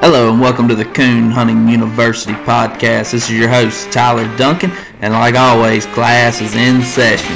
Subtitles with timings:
[0.00, 3.10] Hello and welcome to the Coon Hunting University podcast.
[3.10, 7.34] This is your host, Tyler Duncan, and like always, class is in session.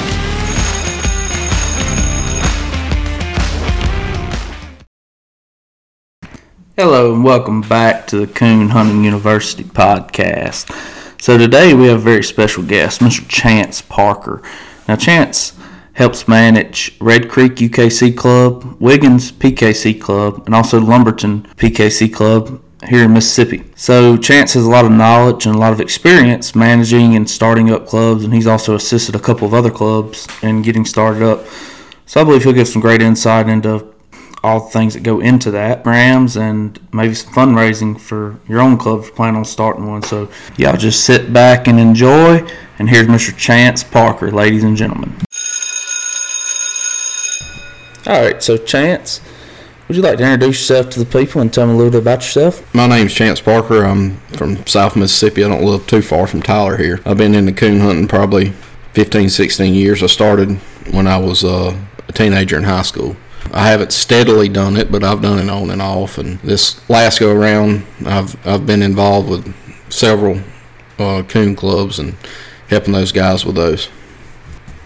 [6.77, 10.71] Hello and welcome back to the Coon Hunting University podcast.
[11.21, 13.27] So today we have a very special guest, Mr.
[13.27, 14.41] Chance Parker.
[14.87, 15.51] Now, Chance
[15.93, 23.05] helps manage Red Creek UKC Club, Wiggins PKC Club, and also Lumberton PKC Club here
[23.05, 23.63] in Mississippi.
[23.75, 27.69] So Chance has a lot of knowledge and a lot of experience managing and starting
[27.69, 31.45] up clubs, and he's also assisted a couple of other clubs in getting started up.
[32.05, 33.93] So I believe he'll give some great insight into
[34.43, 38.77] all the things that go into that, Rams, and maybe some fundraising for your own
[38.77, 40.01] club if you plan on starting one.
[40.01, 42.45] So y'all just sit back and enjoy.
[42.77, 43.35] And here's Mr.
[43.37, 45.15] Chance Parker, ladies and gentlemen.
[48.05, 49.21] All right, so Chance,
[49.87, 52.01] would you like to introduce yourself to the people and tell them a little bit
[52.01, 52.75] about yourself?
[52.75, 53.85] My name's Chance Parker.
[53.85, 55.41] I'm from South Mississippi.
[55.41, 56.99] I don't live too far from Tyler here.
[57.05, 58.49] I've been into coon hunting probably
[58.91, 60.03] 15, 16 years.
[60.03, 60.57] I started
[60.91, 63.15] when I was uh, a teenager in high school.
[63.53, 66.17] I haven't steadily done it, but I've done it on and off.
[66.17, 69.55] And this last go around, I've I've been involved with
[69.89, 70.41] several
[70.99, 72.17] uh, coon clubs and
[72.67, 73.87] helping those guys with those.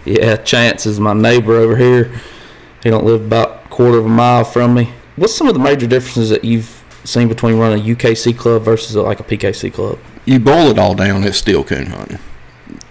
[0.04, 2.12] Yeah, Chance is my neighbor over here.
[2.82, 4.90] He don't live about a quarter of a mile from me.
[5.16, 8.94] What's some of the major differences that you've seen between running a UKC club versus
[8.94, 9.98] a, like a PKC club?
[10.24, 12.18] You boil it all down, it's still coon hunting.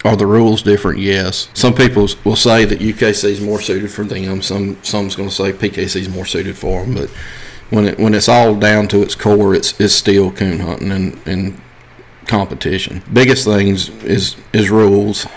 [0.03, 0.99] Are the rules different?
[0.99, 1.49] Yes.
[1.53, 4.41] Some people will say that UKC is more suited for them.
[4.41, 6.95] Some some's going to say PKC is more suited for them.
[6.95, 7.09] But
[7.69, 11.19] when it when it's all down to its core, it's it's still coon hunting and,
[11.27, 11.61] and
[12.25, 13.03] competition.
[13.11, 15.27] Biggest things is is rules.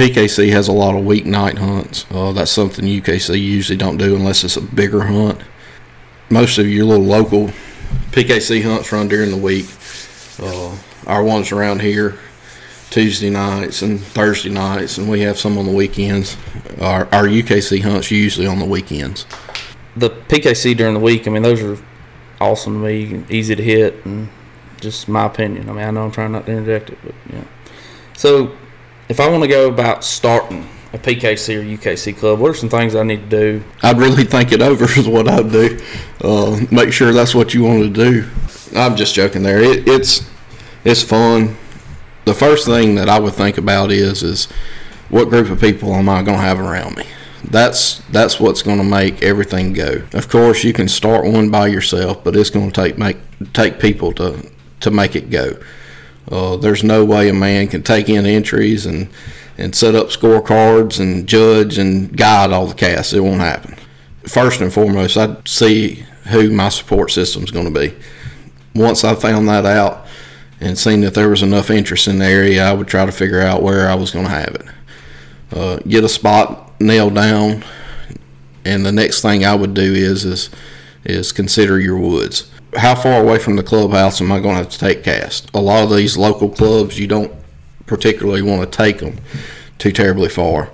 [0.00, 2.06] PKC has a lot of weeknight hunts.
[2.10, 5.42] Uh, that's something UKC usually don't do unless it's a bigger hunt.
[6.30, 7.48] Most of your little local
[8.10, 9.66] PKC hunts run during the week.
[10.38, 10.74] Uh,
[11.06, 12.18] our ones around here
[12.88, 16.34] Tuesday nights and Thursday nights, and we have some on the weekends.
[16.80, 19.26] Our, our UKC hunts usually on the weekends.
[19.96, 21.76] The PKC during the week, I mean, those are
[22.40, 24.30] awesome to me, easy to hit, and
[24.80, 25.68] just my opinion.
[25.68, 27.44] I mean, I know I'm trying not to interject it, but yeah.
[28.14, 28.56] So,
[29.10, 32.70] if I want to go about starting a PKC or UKC club, what are some
[32.70, 33.64] things I need to do?
[33.82, 35.78] I'd really think it over is what I'd do.
[36.22, 38.28] Uh, make sure that's what you want to do.
[38.74, 39.60] I'm just joking there.
[39.60, 40.26] It, it's
[40.84, 41.56] it's fun
[42.24, 44.46] the first thing that I would think about is is
[45.08, 47.04] what group of people am I going to have around me?
[47.42, 50.02] That's that's what's going to make everything go.
[50.12, 53.16] Of course, you can start one by yourself, but it's going to take make
[53.52, 54.48] take people to
[54.80, 55.56] to make it go.
[56.30, 59.08] Uh, there's no way a man can take in entries and
[59.58, 63.12] and set up scorecards and judge and guide all the casts.
[63.12, 63.76] It won't happen.
[64.26, 67.94] First and foremost, I'd see who my support system is going to be.
[68.74, 70.06] Once I found that out,
[70.60, 73.40] and seen that there was enough interest in the area, I would try to figure
[73.40, 74.66] out where I was going to have it.
[75.52, 77.64] Uh, get a spot nailed down,
[78.64, 80.50] and the next thing I would do is is
[81.02, 82.49] is consider your woods.
[82.76, 85.50] How far away from the clubhouse am I going to have to take cast?
[85.54, 87.32] A lot of these local clubs, you don't
[87.86, 89.18] particularly want to take them
[89.78, 90.70] too terribly far.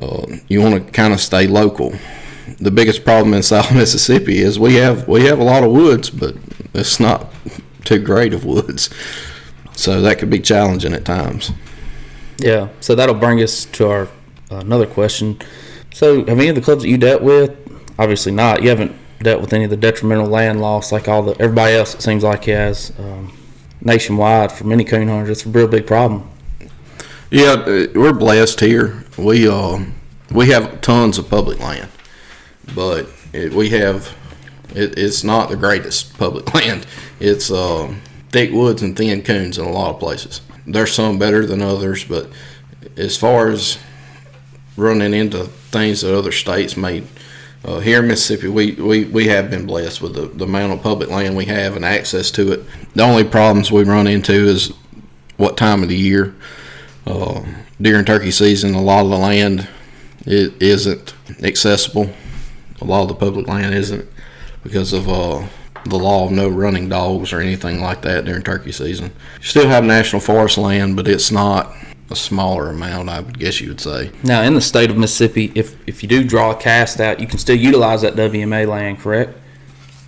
[0.00, 1.94] Uh, you want to kind of stay local.
[2.60, 6.10] The biggest problem in South Mississippi is we have we have a lot of woods,
[6.10, 6.36] but
[6.74, 7.32] it's not
[7.84, 8.90] too great of woods.
[9.72, 11.50] So that could be challenging at times.
[12.38, 12.68] Yeah.
[12.80, 14.08] So that'll bring us to our
[14.50, 15.38] uh, another question.
[15.92, 17.56] So have any of the clubs that you dealt with?
[17.98, 18.62] Obviously not.
[18.62, 21.94] You haven't dealt with any of the detrimental land loss like all the everybody else.
[21.94, 23.36] It seems like has um,
[23.80, 25.30] nationwide for many coon hunters.
[25.30, 26.30] It's a real big problem.
[27.30, 29.04] Yeah, uh, we're blessed here.
[29.18, 29.84] We uh,
[30.30, 31.88] we have tons of public land,
[32.74, 34.16] but it, we have
[34.74, 36.86] it, it's not the greatest public land.
[37.18, 37.94] It's uh,
[38.30, 40.40] thick woods and thin coons in a lot of places.
[40.66, 42.28] There's some better than others, but
[42.96, 43.78] as far as
[44.76, 47.04] running into things that other states may,
[47.64, 50.82] uh, here in Mississippi, we, we, we have been blessed with the, the amount of
[50.82, 52.64] public land we have and access to it.
[52.94, 54.72] The only problems we run into is
[55.36, 56.34] what time of the year.
[57.06, 57.42] Uh,
[57.80, 59.66] during turkey season, a lot of the land
[60.26, 62.10] it isn't accessible.
[62.80, 64.08] A lot of the public land isn't
[64.62, 65.46] because of uh,
[65.86, 69.12] the law of no running dogs or anything like that during turkey season.
[69.38, 71.74] You still have national forest land, but it's not
[72.10, 74.10] a smaller amount, I would guess you would say.
[74.22, 77.26] Now, in the state of Mississippi, if if you do draw a cast out, you
[77.26, 79.36] can still utilize that WMA land, correct?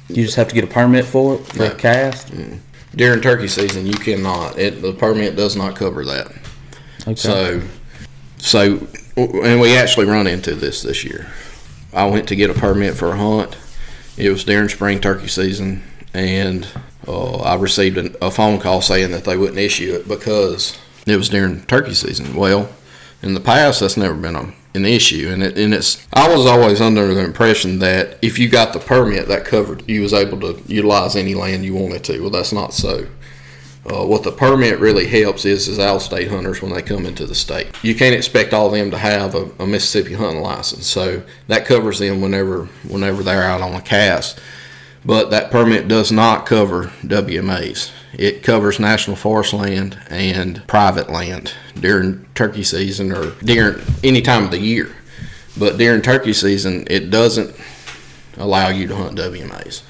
[0.09, 2.29] You just have to get a permit for it for a cast.
[2.29, 2.61] Mm.
[2.95, 4.59] During turkey season, you cannot.
[4.59, 6.33] It, the permit does not cover that.
[7.03, 7.15] Okay.
[7.15, 7.63] So,
[8.39, 11.27] so, and we actually run into this this year.
[11.93, 13.57] I went to get a permit for a hunt
[14.17, 15.83] it was during spring turkey season,
[16.15, 16.67] and
[17.07, 21.29] uh, I received a phone call saying that they wouldn't issue it because it was
[21.29, 22.35] during turkey season.
[22.35, 22.69] Well,
[23.23, 26.07] in the past, that's never been a, an issue, and it, and it's.
[26.13, 30.03] I was always under the impression that if you got the permit, that covered you
[30.03, 32.21] was able to utilize any land you wanted to.
[32.21, 33.07] Well, that's not so.
[33.89, 37.37] Uh, what the permit really helps is is out-of-state hunters when they come into the
[37.37, 37.69] state.
[37.85, 41.67] You can't expect all of them to have a, a Mississippi hunting license, so that
[41.67, 44.41] covers them whenever whenever they're out on a cast.
[45.05, 47.93] But that permit does not cover WMAs.
[48.19, 54.45] It covers national forest land and private land during turkey season or during any time
[54.45, 54.95] of the year.
[55.59, 57.55] But during turkey season, it doesn't
[58.37, 59.83] allow you to hunt WMAs.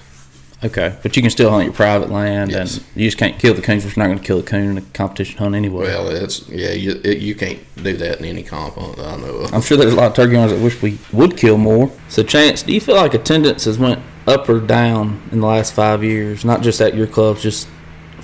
[0.64, 2.78] Okay, but you can still hunt your private land, Yes.
[2.78, 3.84] and you just can't kill the coons.
[3.84, 5.84] You're not going to kill a coon in a competition hunt anyway.
[5.84, 9.16] Well, it's yeah, you, it, you can't do that in any comp hunt that I
[9.18, 9.54] know of.
[9.54, 11.92] I'm sure there's a lot of turkey hunters that wish we would kill more.
[12.08, 15.74] So, Chance, do you feel like attendance has went up or down in the last
[15.74, 16.44] five years?
[16.44, 17.68] Not just at your clubs, just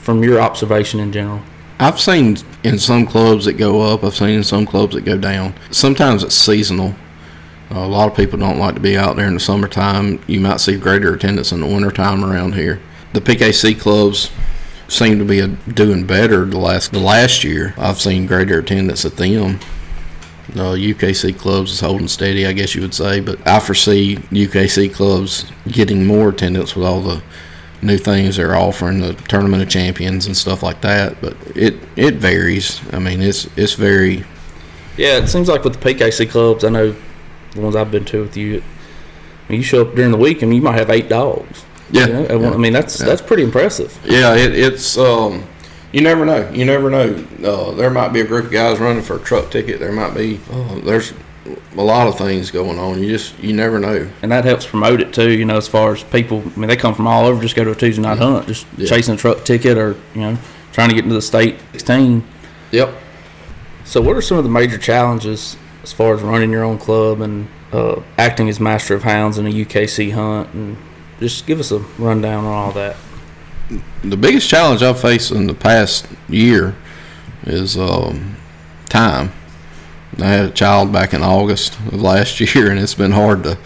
[0.03, 1.41] from your observation in general.
[1.79, 4.05] I've seen in some clubs that go up.
[4.05, 5.55] I've seen in some clubs that go down.
[5.71, 6.95] Sometimes it's seasonal.
[7.71, 10.23] a lot of people don't like to be out there in the summertime.
[10.27, 12.81] You might see greater attendance in the wintertime around here.
[13.15, 14.31] The PKC clubs
[14.89, 17.75] seem to be doing better the last the last year.
[17.79, 19.61] I've seen greater attendance at them.
[20.55, 24.93] Uh, UKC clubs is holding steady, I guess you would say, but I foresee UKC
[24.93, 27.23] clubs getting more attendance with all the
[27.83, 31.21] new things they're offering, the tournament of champions and stuff like that.
[31.21, 32.81] But it it varies.
[32.93, 34.25] I mean, it's it's very
[34.97, 36.95] Yeah, it seems like with the PKC clubs, I know
[37.53, 38.63] the ones I've been to with you,
[39.49, 41.65] I mean, you show up during the week and you might have eight dogs.
[41.91, 43.07] Yeah, You know, one- I mean, that's yeah.
[43.07, 43.99] that's pretty impressive.
[44.05, 44.35] yeah.
[44.35, 45.45] It, it's um,
[45.93, 46.49] you never know.
[46.51, 47.23] You never know.
[47.45, 49.79] Uh, there might be a group of guys running for a truck ticket.
[49.81, 51.13] There might be uh, there's
[51.77, 53.03] a lot of things going on.
[53.03, 54.09] You just you never know.
[54.23, 56.77] And that helps promote it too, you know, as far as people, I mean, they
[56.77, 58.87] come from all over, just go to a Tuesday night hunt, just Yeah.
[58.89, 60.39] chasing a truck ticket or, you know,
[60.73, 62.25] trying to get into the state 16.
[62.71, 62.95] Yep.
[63.85, 67.21] So, what are some of the major challenges as far as running your own club
[67.21, 70.53] and uh, acting as master of hounds in a UKC hunt?
[70.55, 70.77] And
[71.19, 72.97] just give us a rundown on all that.
[74.05, 76.75] the biggest challenge I've faced in the past year
[77.45, 78.37] is um,
[78.89, 79.33] time.
[80.19, 83.59] I had a child back in August of last year, and it's been hard to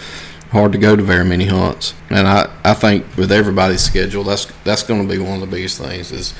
[0.52, 1.92] hard to go to very many hunts.
[2.08, 5.46] And I, I think with everybody's schedule, that's that's going to be one of the
[5.46, 6.34] biggest things is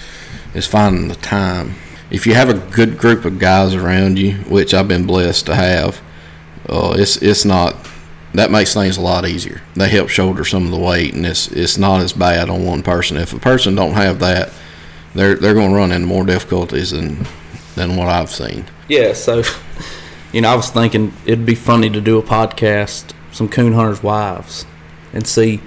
[0.55, 1.75] is finding the time.
[2.11, 5.55] If you have a good group of guys around you, which I've been blessed to
[5.55, 6.01] have,
[6.69, 7.77] uh, it's it's not
[8.35, 9.63] that makes things a lot easier.
[9.75, 12.83] They help shoulder some of the weight, and it's it's not as bad on one
[12.83, 13.17] person.
[13.17, 14.53] If a person don't have that,
[15.15, 17.27] they're they're going to run into more difficulties than
[17.75, 18.67] than what I've seen.
[18.89, 19.43] Yeah, so,
[20.37, 24.03] you know, I was thinking it'd be funny to do a podcast, some coon hunters'
[24.03, 24.67] wives,
[25.15, 25.61] and see, you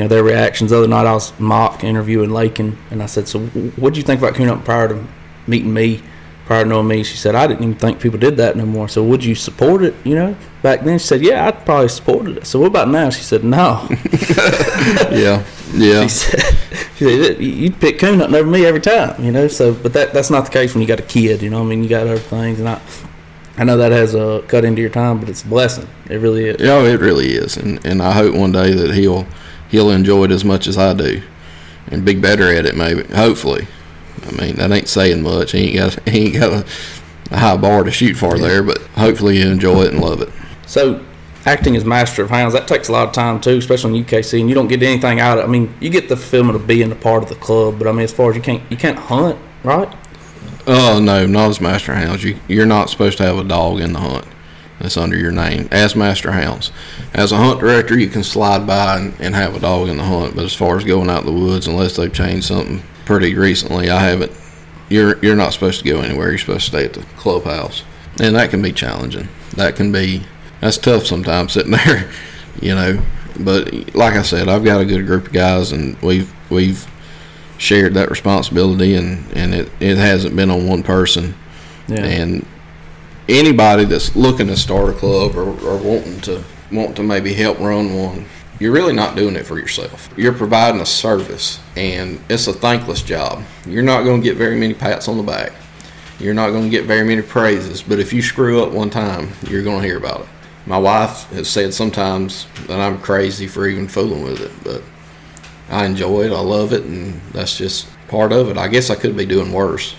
[0.00, 0.72] know, their reactions.
[0.72, 4.02] The other night I was mock interviewing Lakin, and I said, So, what did you
[4.02, 5.06] think about coon hunting prior to
[5.46, 6.02] meeting me,
[6.44, 7.04] prior to knowing me?
[7.04, 8.88] She said, I didn't even think people did that no more.
[8.88, 10.36] So, would you support it, you know?
[10.60, 12.46] Back then, she said, Yeah, I'd probably supported it.
[12.48, 13.10] So, what about now?
[13.10, 13.88] She said, No.
[15.12, 16.40] Yeah, yeah, She said,
[16.96, 19.46] she said, you'd pick coon hunting over me every time, you know.
[19.46, 21.60] So, but that that's not the case when you got a kid, you know.
[21.60, 22.80] I mean, you got other things, and I,
[23.60, 25.86] I know that has a cut into your time, but it's a blessing.
[26.08, 26.56] It really is.
[26.58, 26.82] yeah.
[26.82, 29.26] It really is, and and I hope one day that he'll
[29.68, 31.22] he'll enjoy it as much as I do,
[31.88, 32.74] and be better at it.
[32.74, 33.68] Maybe, hopefully.
[34.26, 35.52] I mean, that ain't saying much.
[35.52, 36.64] He ain't got he ain't got
[37.30, 40.30] a, high bar to shoot for there, but hopefully he'll enjoy it and love it.
[40.66, 41.04] So,
[41.44, 44.40] acting as master of hounds that takes a lot of time too, especially in UKC,
[44.40, 45.44] and you don't get anything out of.
[45.44, 45.48] it.
[45.48, 47.92] I mean, you get the fulfillment of being a part of the club, but I
[47.92, 49.94] mean, as far as you can't you can't hunt, right?
[50.72, 52.22] Oh no, not as master hounds.
[52.22, 54.24] You you're not supposed to have a dog in the hunt.
[54.78, 56.70] That's under your name as master hounds.
[57.12, 60.04] As a hunt director, you can slide by and, and have a dog in the
[60.04, 60.36] hunt.
[60.36, 63.90] But as far as going out in the woods, unless they've changed something pretty recently,
[63.90, 64.30] I haven't.
[64.88, 66.28] You're you're not supposed to go anywhere.
[66.28, 67.82] You're supposed to stay at the clubhouse,
[68.20, 69.26] and that can be challenging.
[69.56, 70.22] That can be
[70.60, 72.08] that's tough sometimes sitting there,
[72.62, 73.02] you know.
[73.40, 76.86] But like I said, I've got a good group of guys, and we've we've
[77.60, 81.34] shared that responsibility, and and it, it hasn't been on one person.
[81.86, 82.04] Yeah.
[82.04, 82.46] And
[83.28, 87.58] anybody that's looking to start a club or, or wanting to want to maybe help
[87.60, 88.24] run one,
[88.58, 90.08] you're really not doing it for yourself.
[90.16, 93.44] You're providing a service, and it's a thankless job.
[93.66, 95.52] You're not going to get very many pats on the back.
[96.18, 99.30] You're not going to get very many praises, but if you screw up one time,
[99.46, 100.26] you're going to hear about it.
[100.66, 104.82] My wife has said sometimes that I'm crazy for even fooling with it, but
[105.70, 106.32] I enjoy it.
[106.32, 108.58] I love it, and that's just part of it.
[108.58, 109.94] I guess I could be doing worse.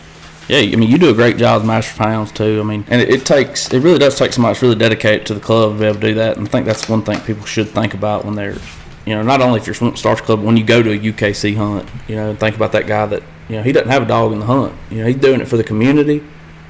[0.47, 2.59] Yeah, I mean, you do a great job as master of hounds too.
[2.59, 5.33] I mean, and it, it takes, it really does take somebody that's really dedicated to
[5.33, 6.37] the club to be able to do that.
[6.37, 8.59] And I think that's one thing people should think about when they're, you
[9.05, 11.55] you know, not only if you're Swamp Stars Club, when you go to a UKC
[11.55, 14.05] hunt, you know, and think about that guy that, you know, he doesn't have a
[14.05, 14.73] dog in the hunt.
[14.89, 16.23] You know, he's doing it for the community,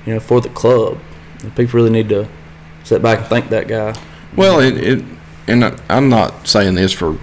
[0.05, 1.00] you know, for the club.
[1.43, 2.27] And people really need to
[2.84, 3.96] sit back and thank that guy.
[4.36, 5.05] Well, it, it
[5.48, 7.17] and I'm not saying this for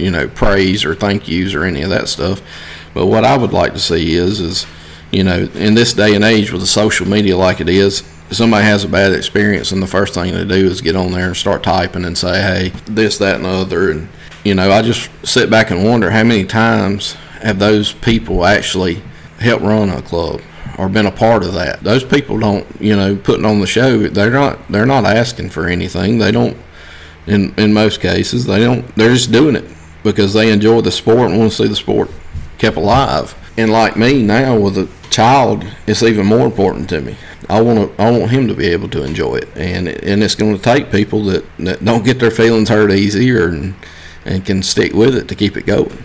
[0.00, 2.40] you know praise or thank yous or any of that stuff,
[2.94, 4.66] but what I would like to see is is
[5.10, 8.36] you know in this day and age with the social media like it is, if
[8.36, 11.26] somebody has a bad experience and the first thing they do is get on there
[11.26, 14.08] and start typing and say hey this that and the other and
[14.44, 19.02] you know I just sit back and wonder how many times have those people actually
[19.38, 20.40] helped run a club
[20.78, 21.82] or been a part of that.
[21.82, 23.98] Those people don't, you know, putting on the show.
[24.08, 24.66] They're not.
[24.68, 26.18] They're not asking for anything.
[26.18, 26.56] They don't.
[27.26, 28.94] In in most cases, they don't.
[28.96, 29.64] They're just doing it
[30.02, 32.10] because they enjoy the sport and want to see the sport
[32.58, 33.34] kept alive.
[33.56, 37.16] And like me now with a child, it's even more important to me.
[37.48, 38.02] I want to.
[38.02, 40.92] I want him to be able to enjoy it, and and it's going to take
[40.92, 43.74] people that, that don't get their feelings hurt easy or and,
[44.24, 46.04] and can stick with it to keep it going.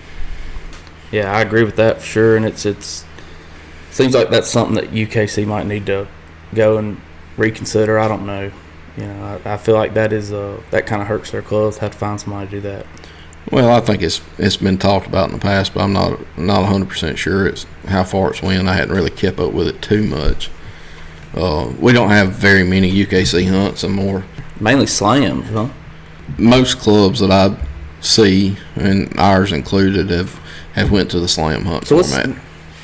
[1.12, 2.36] Yeah, I agree with that for sure.
[2.36, 3.06] And it's it's
[3.92, 6.08] seems like that's something that UKC might need to
[6.56, 7.00] go and
[7.38, 8.00] reconsider.
[8.00, 8.52] I don't know.
[8.98, 11.78] You know, I, I feel like that is uh that kind of hurts their clubs.
[11.78, 12.88] Have to find somebody to do that.
[13.52, 16.62] Well, I think it's it's been talked about in the past, but I'm not not
[16.64, 18.68] 100 percent sure it's how far it's went.
[18.68, 20.50] I hadn't really kept up with it too much.
[21.36, 24.24] Uh, we don't have very many UKC hunts and more.
[24.60, 25.68] Mainly slams, huh?
[26.38, 27.56] Most clubs that I
[28.02, 30.40] see, and ours included, have
[30.74, 32.36] have went to the slam hunt So format.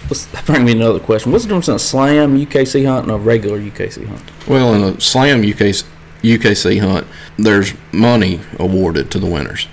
[0.10, 1.32] let's that bring me another question.
[1.32, 4.22] What's the difference in a slam UKC hunt and a regular UKC hunt?
[4.48, 5.86] Well, in a slam UKC,
[6.22, 9.68] UKC hunt, there's money awarded to the winners.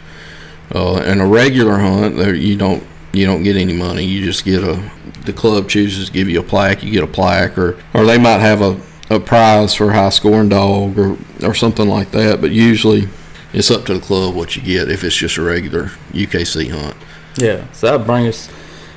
[0.74, 4.04] Uh, in a regular hunt, you don't you don't get any money.
[4.04, 4.90] You just get a
[5.24, 6.82] the club chooses to give you a plaque.
[6.82, 10.48] You get a plaque, or or they might have a, a prize for high scoring
[10.48, 12.40] dog or or something like that.
[12.40, 13.08] But usually,
[13.52, 16.96] it's up to the club what you get if it's just a regular UKC hunt.
[17.36, 18.48] Yeah, so that brings us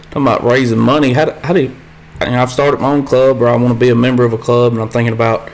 [0.06, 1.13] talking about raising money.
[1.13, 1.75] How do, how do you,
[2.22, 4.34] you know, I've started my own club, or I want to be a member of
[4.34, 5.50] a club, and I'm thinking about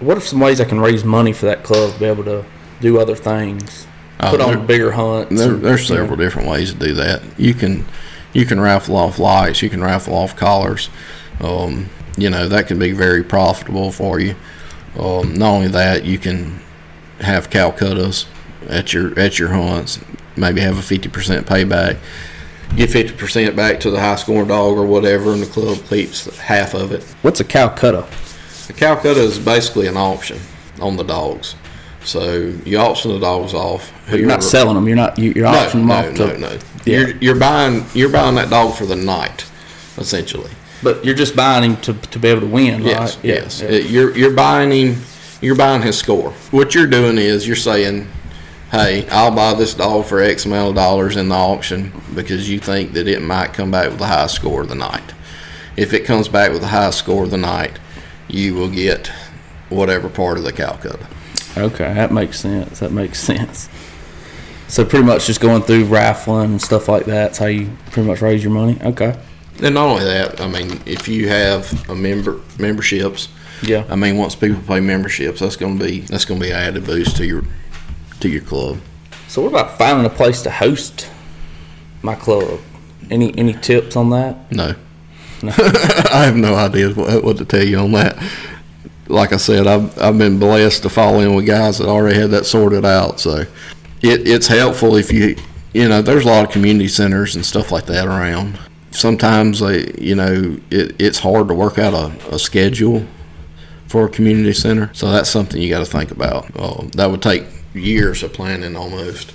[0.00, 2.44] what are some ways I can raise money for that club to be able to
[2.80, 3.86] do other things,
[4.20, 5.34] Oh, put there- on bigger hunts.
[5.36, 6.02] There, and- there's you know.
[6.02, 7.22] several different ways to do that.
[7.36, 7.84] You can
[8.32, 9.62] you can raffle off lights.
[9.62, 10.88] You can raffle off collars.
[11.40, 14.34] Um, you know that can be very profitable for you.
[14.98, 16.60] Um, not only that, you can
[17.20, 18.24] have Calcuttas
[18.68, 20.00] at your at your hunts.
[20.36, 21.96] Maybe have a fifty percent payback.
[22.74, 26.24] Get fifty percent back to the high scoring dog or whatever, and the club keeps
[26.38, 27.02] half of it.
[27.22, 28.06] What's a Calcutta?
[28.68, 30.38] A Calcutta is basically an auction
[30.80, 31.54] on the dogs.
[32.06, 33.92] So you auction the dogs off.
[34.08, 34.86] But you're not selling them.
[34.86, 35.18] You're not.
[35.18, 36.38] You, you're auctioning no, them no, off to.
[36.38, 36.58] no, no.
[36.84, 36.98] Yeah.
[36.98, 39.44] You're you're buying you're buying that dog for the night,
[39.98, 40.50] essentially.
[40.84, 43.24] But you're just buying him to, to be able to win, Yes, right?
[43.24, 43.60] yes.
[43.60, 43.68] Yeah.
[43.70, 45.02] It- uh, you're you're buying him.
[45.40, 46.30] You're buying his score.
[46.52, 48.06] What you're doing is you're saying,
[48.70, 52.60] "Hey, I'll buy this dog for X amount of dollars in the auction because you
[52.60, 55.12] think that it might come back with the highest score of the night.
[55.76, 57.78] If it comes back with the highest score of the night,
[58.28, 59.10] you will get
[59.70, 61.06] whatever part of the Calcutta."
[61.56, 62.80] Okay, that makes sense.
[62.80, 63.68] That makes sense.
[64.68, 68.20] So pretty much just going through raffling and stuff like that's how you pretty much
[68.20, 68.76] raise your money.
[68.82, 69.16] Okay.
[69.62, 73.28] And not only that, I mean, if you have a member memberships,
[73.62, 73.84] Yeah.
[73.88, 76.84] I mean, once people pay memberships, that's going to be that's going to be added
[76.84, 77.42] boost to your
[78.20, 78.78] to your club.
[79.28, 81.08] So what about finding a place to host
[82.02, 82.60] my club?
[83.10, 84.50] Any any tips on that?
[84.52, 84.74] No,
[85.42, 88.16] I have no idea what, what to tell you on that.
[89.08, 92.30] Like I said, I've I've been blessed to fall in with guys that already had
[92.30, 93.20] that sorted out.
[93.20, 93.40] So
[94.02, 95.36] it, it's helpful if you
[95.72, 98.58] you know there's a lot of community centers and stuff like that around.
[98.90, 103.06] Sometimes they you know it, it's hard to work out a, a schedule
[103.86, 104.90] for a community center.
[104.92, 106.50] So that's something you got to think about.
[106.56, 107.44] Uh, that would take
[107.74, 109.32] years of planning almost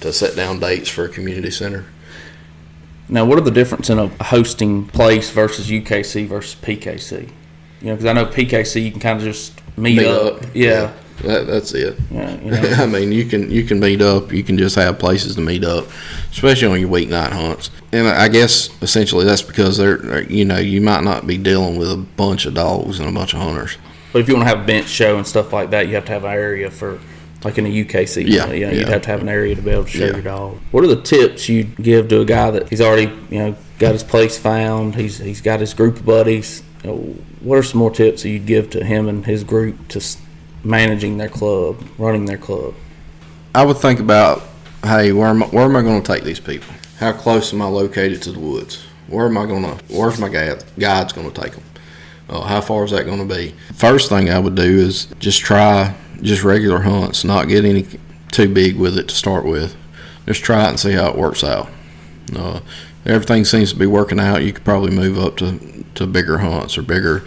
[0.00, 1.86] to set down dates for a community center.
[3.08, 7.30] Now, what are the difference in a hosting place versus UKC versus PKC?
[7.80, 10.42] You know, because I know PKC you can kind of just meet, Meet up.
[10.54, 10.92] Yeah.
[11.24, 11.98] That, that's it.
[12.12, 12.40] Yeah.
[12.40, 12.60] you know.
[12.78, 14.32] I mean, you can you can meet up.
[14.32, 15.86] You can just have places to meet up,
[16.30, 17.70] especially on your weeknight hunts.
[17.92, 21.90] And I guess essentially that's because they're you know you might not be dealing with
[21.90, 23.76] a bunch of dogs and a bunch of hunters.
[24.12, 26.04] But if you want to have a bench show and stuff like that, you have
[26.06, 26.98] to have an area for,
[27.44, 28.26] like in a UKC.
[28.26, 30.12] Yeah, you know, you'd have to have an area to be able to show Yeah.
[30.12, 30.58] your dog.
[30.70, 33.92] What are the tips you'd give to a guy that he's already, you know, got
[33.92, 34.94] his place found?
[34.94, 36.62] He's he's got his group of buddies.
[36.82, 36.96] You know,
[37.40, 40.04] what are some more tips that you'd give to him and his group to
[40.62, 42.74] managing their club, running their club?
[43.54, 44.42] I would think about,
[44.84, 46.72] hey, where am I, where am I going to take these people?
[46.98, 48.84] How close am I located to the woods?
[49.08, 49.84] Where am I going to?
[49.88, 50.64] Where's my guide?
[50.78, 51.64] Guide's going to take them?
[52.28, 53.54] Uh, how far is that going to be?
[53.74, 57.86] First thing I would do is just try just regular hunts, not get any
[58.30, 59.76] too big with it to start with.
[60.26, 61.70] just try it and see how it works out.
[62.36, 62.60] Uh,
[63.08, 64.42] everything seems to be working out.
[64.44, 67.24] You could probably move up to, to bigger hunts or bigger,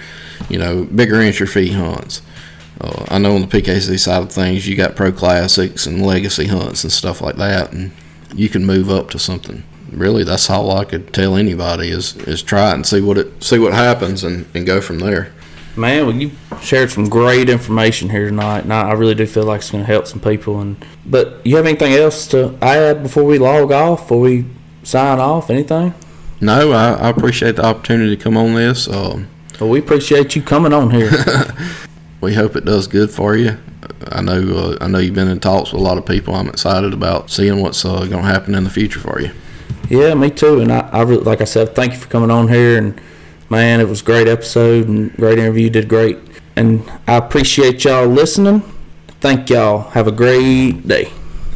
[0.50, 2.22] you know, bigger entry fee hunts.
[2.80, 6.48] Uh, I know on the PKC side of things, you got pro classics and legacy
[6.48, 7.92] hunts and stuff like that, and
[8.34, 9.64] you can move up to something.
[9.92, 13.44] Really, that's all I could tell anybody is is try it and see what it
[13.44, 15.34] see what happens and, and go from there.
[15.76, 19.60] Man, well, you shared some great information here tonight, and I really do feel like
[19.60, 20.60] it's going to help some people.
[20.60, 24.02] And but you have anything else to add before we log off?
[24.02, 24.46] Before we
[24.84, 25.50] sign off?
[25.50, 25.94] Anything?
[26.40, 28.88] No, I, I appreciate the opportunity to come on this.
[28.88, 29.28] Um,
[29.60, 31.12] Well, we appreciate you coming on here.
[32.22, 33.58] we hope it does good for you.
[34.12, 36.34] I know uh, I know you've been in talks with a lot of people.
[36.34, 39.32] I'm excited about seeing what's uh, going to happen in the future for you.
[39.90, 40.62] yeah, me too.
[40.62, 42.78] And I, I really, like I said, thank you for coming on here.
[42.78, 43.00] And
[43.50, 45.66] man, it was a great episode and great interview.
[45.66, 46.18] You did great.
[46.56, 48.62] And I appreciate y'all listening.
[49.20, 49.90] Thank y'all.
[49.92, 51.12] Have a great day.